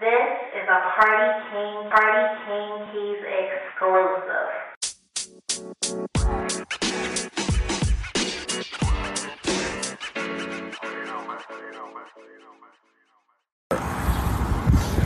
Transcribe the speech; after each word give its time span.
This 0.00 0.08
is 0.56 0.64
a 0.64 0.80
Party 0.96 1.28
King, 1.50 1.90
Party 1.90 2.24
King 2.46 2.72
Keys 2.90 3.20
exclusive. 3.36 4.48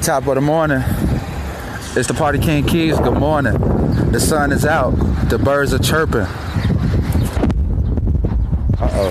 Top 0.01 0.23
of 0.29 0.35
the 0.37 0.41
morning. 0.41 0.85
It's 1.97 2.07
the 2.07 2.15
Party 2.17 2.39
King 2.39 2.65
Keys. 2.65 2.97
Good 3.01 3.19
morning. 3.19 3.59
The 4.13 4.21
sun 4.21 4.53
is 4.53 4.65
out. 4.65 4.93
The 5.29 5.39
birds 5.39 5.75
are 5.75 5.81
chirping. 5.81 6.21
Uh 8.79 8.91
oh. 8.93 9.11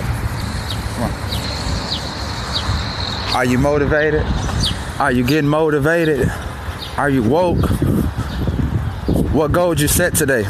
Come 0.94 1.02
on. 3.34 3.36
Are 3.36 3.44
you 3.44 3.58
motivated? 3.58 4.24
Are 4.98 5.10
you 5.10 5.24
getting 5.26 5.50
motivated? 5.50 6.30
Are 6.96 7.10
you 7.10 7.24
woke? 7.24 7.68
What 9.32 9.50
goals 9.50 9.80
you 9.80 9.88
set 9.88 10.14
today? 10.14 10.44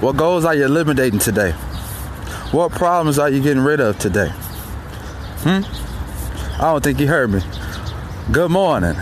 What 0.00 0.16
goals 0.16 0.44
are 0.44 0.54
you 0.54 0.64
eliminating 0.64 1.20
today? 1.20 1.52
What 2.50 2.72
problems 2.72 3.20
are 3.20 3.30
you 3.30 3.40
getting 3.40 3.62
rid 3.62 3.78
of 3.78 3.98
today? 4.00 4.30
Hmm? 5.44 5.62
I 6.60 6.72
don't 6.72 6.82
think 6.82 6.98
you 6.98 7.06
heard 7.06 7.30
me. 7.30 7.40
Good 8.32 8.50
morning. 8.50 8.94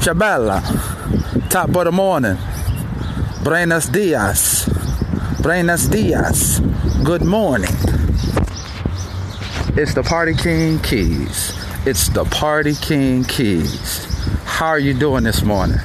Chabela. 0.00 0.62
Top 1.50 1.76
of 1.76 1.84
the 1.84 1.92
morning. 1.92 2.38
Buenos 3.44 3.88
dias. 3.88 4.66
Buenos 5.42 5.86
dias. 5.86 6.60
Good 7.04 7.24
morning. 7.24 7.70
It's 9.76 9.92
the 9.92 10.02
Party 10.02 10.32
King 10.32 10.78
Keys. 10.78 11.55
It's 11.86 12.08
the 12.08 12.24
Party 12.24 12.74
King 12.74 13.22
Keys. 13.22 14.04
How 14.42 14.66
are 14.66 14.78
you 14.80 14.92
doing 14.92 15.22
this 15.22 15.42
morning? 15.42 15.78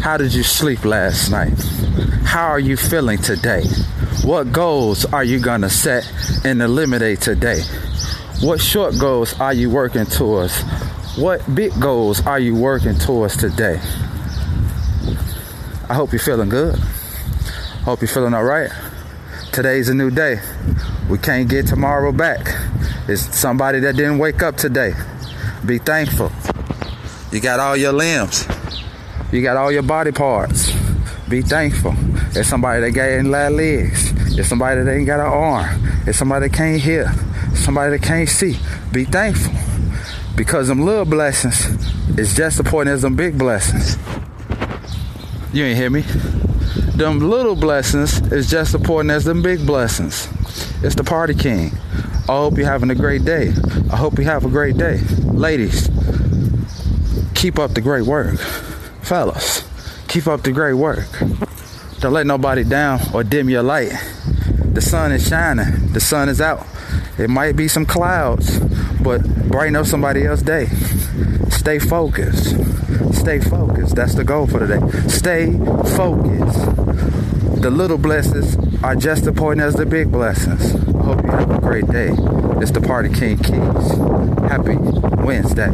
How 0.00 0.16
did 0.16 0.32
you 0.32 0.42
sleep 0.42 0.82
last 0.86 1.30
night? 1.30 1.52
How 2.24 2.46
are 2.46 2.58
you 2.58 2.74
feeling 2.74 3.18
today? 3.18 3.64
What 4.24 4.50
goals 4.50 5.04
are 5.04 5.22
you 5.22 5.40
gonna 5.40 5.68
set 5.68 6.10
and 6.46 6.62
eliminate 6.62 7.20
today? 7.20 7.60
What 8.40 8.62
short 8.62 8.98
goals 8.98 9.38
are 9.40 9.52
you 9.52 9.68
working 9.68 10.06
towards? 10.06 10.58
What 11.18 11.54
big 11.54 11.78
goals 11.78 12.24
are 12.24 12.38
you 12.40 12.56
working 12.56 12.94
towards 12.94 13.36
today? 13.36 13.78
I 15.86 15.92
hope 15.92 16.12
you're 16.12 16.18
feeling 16.18 16.48
good. 16.48 16.78
Hope 17.84 18.00
you're 18.00 18.08
feeling 18.08 18.32
all 18.32 18.44
right. 18.44 18.70
Today's 19.52 19.90
a 19.90 19.94
new 19.94 20.10
day. 20.10 20.40
We 21.10 21.18
can't 21.18 21.46
get 21.46 21.66
tomorrow 21.66 22.10
back. 22.10 22.40
It's 23.06 23.38
somebody 23.38 23.80
that 23.80 23.96
didn't 23.96 24.16
wake 24.16 24.42
up 24.42 24.56
today. 24.56 24.94
Be 25.64 25.78
thankful. 25.78 26.32
You 27.30 27.40
got 27.40 27.60
all 27.60 27.76
your 27.76 27.92
limbs. 27.92 28.48
You 29.30 29.42
got 29.42 29.56
all 29.56 29.70
your 29.70 29.82
body 29.82 30.10
parts. 30.10 30.72
Be 31.28 31.40
thankful. 31.40 31.92
There's 32.32 32.48
somebody 32.48 32.80
that 32.80 32.90
got 32.90 33.04
ain't 33.04 33.30
got 33.30 33.52
legs. 33.52 34.34
There's 34.34 34.48
somebody 34.48 34.82
that 34.82 34.92
ain't 34.92 35.06
got 35.06 35.20
an 35.20 35.26
arm. 35.26 35.82
There's 36.04 36.18
somebody 36.18 36.48
that 36.48 36.56
can't 36.56 36.80
hear. 36.80 37.12
Somebody 37.54 37.96
that 37.96 38.02
can't 38.04 38.28
see. 38.28 38.58
Be 38.92 39.04
thankful. 39.04 39.52
Because 40.36 40.66
them 40.66 40.80
little 40.80 41.04
blessings 41.04 41.64
is 42.18 42.34
just 42.34 42.58
as 42.58 42.60
important 42.60 42.94
as 42.94 43.02
them 43.02 43.14
big 43.14 43.38
blessings. 43.38 43.96
You 45.52 45.64
ain't 45.64 45.78
hear 45.78 45.90
me? 45.90 46.00
Them 46.96 47.20
little 47.20 47.54
blessings 47.54 48.20
is 48.32 48.50
just 48.50 48.74
as 48.74 48.80
important 48.80 49.12
as 49.12 49.24
them 49.24 49.42
big 49.42 49.64
blessings. 49.64 50.28
It's 50.82 50.96
the 50.96 51.04
Party 51.04 51.34
King. 51.34 51.70
I 52.28 52.36
hope 52.36 52.56
you're 52.56 52.66
having 52.66 52.90
a 52.90 52.94
great 52.94 53.24
day. 53.24 53.52
I 53.90 53.96
hope 53.96 54.16
you 54.18 54.24
have 54.24 54.44
a 54.44 54.48
great 54.48 54.76
day. 54.76 55.00
Ladies, 55.24 55.88
keep 57.34 57.58
up 57.58 57.74
the 57.74 57.80
great 57.80 58.04
work. 58.04 58.38
Fellas, 59.02 59.64
keep 60.06 60.28
up 60.28 60.42
the 60.42 60.52
great 60.52 60.74
work. 60.74 61.08
Don't 61.98 62.12
let 62.12 62.26
nobody 62.26 62.62
down 62.62 63.00
or 63.12 63.24
dim 63.24 63.50
your 63.50 63.64
light. 63.64 63.92
The 64.72 64.80
sun 64.80 65.10
is 65.10 65.26
shining. 65.26 65.92
The 65.92 66.00
sun 66.00 66.28
is 66.28 66.40
out. 66.40 66.64
It 67.18 67.28
might 67.28 67.56
be 67.56 67.66
some 67.66 67.84
clouds, 67.84 68.60
but 69.02 69.22
brighten 69.48 69.74
up 69.74 69.86
somebody 69.86 70.24
else's 70.24 70.44
day. 70.44 70.66
Stay 71.50 71.80
focused. 71.80 72.56
Stay 73.14 73.40
focused. 73.40 73.96
That's 73.96 74.14
the 74.14 74.24
goal 74.24 74.46
for 74.46 74.60
today. 74.60 74.80
Stay 75.08 75.52
focused. 75.96 76.68
The 77.62 77.70
little 77.70 77.96
blessings 77.96 78.56
are 78.82 78.96
just 78.96 79.22
as 79.22 79.28
important 79.28 79.64
as 79.64 79.74
the 79.74 79.86
big 79.86 80.10
blessings. 80.10 80.74
I 80.74 81.02
hope 81.04 81.22
you 81.22 81.30
have 81.30 81.48
a 81.48 81.60
great 81.60 81.86
day. 81.86 82.08
It's 82.60 82.72
the 82.72 82.80
Party 82.80 83.08
King 83.08 83.38
Keys. 83.38 83.92
Happy 84.50 84.74
Wednesday. 85.24 85.70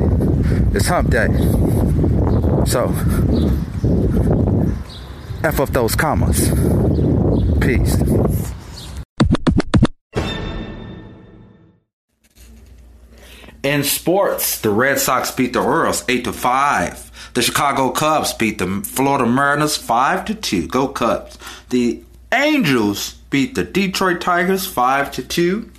It's 0.77 0.87
hump 0.87 1.09
day. 1.09 1.29
So, 2.67 2.93
F 5.43 5.61
up 5.61 5.71
those 5.71 5.95
commas. 5.95 6.51
Peace. 7.59 7.97
In 13.63 13.83
sports, 13.83 14.61
the 14.61 14.71
Red 14.71 15.01
Sox 15.01 15.33
beat 15.33 15.53
the 15.53 15.61
Orioles 15.61 16.05
8 16.09 16.25
to 16.25 16.33
5. 16.33 17.33
The 17.35 17.43
Chicago 17.43 17.91
Cubs 17.91 18.33
beat 18.33 18.59
the 18.59 18.83
Florida 18.85 19.27
Mariners 19.27 19.77
5 19.77 20.25
to 20.27 20.35
2. 20.35 20.69
Go 20.69 20.87
Cubs. 20.87 21.37
The 21.71 22.03
Angels 22.33 23.15
beat 23.31 23.57
the 23.57 23.65
Detroit 23.65 24.21
Tigers 24.21 24.65
5 24.67 25.11
to 25.13 25.23
2. 25.25 25.73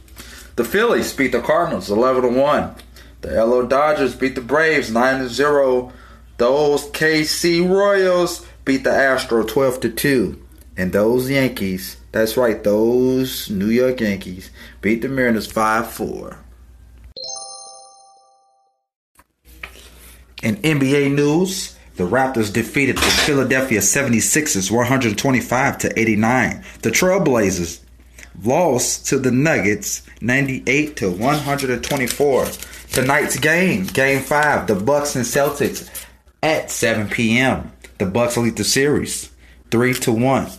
The 0.57 0.65
Phillies 0.65 1.13
beat 1.13 1.31
the 1.31 1.41
Cardinals 1.41 1.89
11 1.89 2.23
to 2.23 2.39
1. 2.39 2.75
The 3.21 3.45
LA 3.45 3.61
Dodgers 3.63 4.13
beat 4.13 4.35
the 4.35 4.41
Braves 4.41 4.91
9 4.91 5.19
to 5.19 5.29
0. 5.29 5.93
Those 6.35 6.89
KC 6.91 7.69
Royals 7.69 8.45
beat 8.65 8.83
the 8.83 8.91
Astro 8.91 9.43
12 9.45 9.79
to 9.81 9.89
2. 9.89 10.45
And 10.75 10.91
those 10.91 11.29
Yankees, 11.29 11.97
that's 12.11 12.35
right, 12.35 12.61
those 12.61 13.49
New 13.49 13.67
York 13.67 14.01
Yankees 14.01 14.49
beat 14.81 15.01
the 15.01 15.07
Mariners 15.07 15.49
5 15.49 15.89
4. 15.89 16.39
In 20.41 20.55
NBA 20.57 21.13
news, 21.13 21.77
the 21.97 22.05
Raptors 22.05 22.53
defeated 22.53 22.97
the 22.97 23.01
Philadelphia 23.01 23.79
76ers 23.79 24.71
125 24.71 25.77
to 25.79 25.99
89. 25.99 26.63
The 26.81 26.91
Trailblazers 26.91 27.81
lost 28.43 29.05
to 29.07 29.19
the 29.19 29.31
Nuggets 29.31 30.03
98 30.21 30.95
to 30.97 31.11
124. 31.11 32.45
Tonight's 32.91 33.37
game, 33.37 33.85
game 33.85 34.21
5, 34.21 34.67
the 34.67 34.75
Bucks 34.75 35.17
and 35.17 35.25
Celtics 35.25 35.89
at 36.41 36.71
7 36.71 37.09
p.m. 37.09 37.73
The 37.97 38.05
Bucks 38.05 38.37
lead 38.37 38.55
the 38.55 38.63
series 38.63 39.29
3 39.71 39.93
to 39.95 40.13
1. 40.13 40.49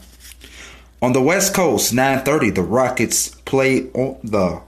On 1.01 1.15
the 1.15 1.23
West 1.23 1.55
Coast, 1.55 1.95
9:30, 1.95 2.55
the 2.55 2.63
Rockets 2.63 3.31
play 3.47 3.89
on 3.95 4.19
the 4.23 4.61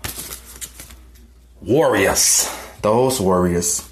Warriors. 1.60 2.48
Those 2.80 3.20
Warriors. 3.20 3.91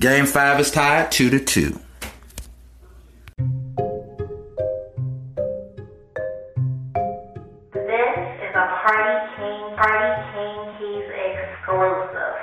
Game 0.00 0.26
five 0.26 0.60
is 0.60 0.70
tied 0.70 1.10
two 1.10 1.28
to 1.28 1.40
two. 1.40 1.80
This 7.74 8.16
is 8.38 8.54
a 8.54 8.66
Party 8.78 9.16
King, 9.34 9.74
Party 9.74 10.10
King 10.30 10.58
Keys 10.78 11.10
exclusive. 11.26 12.37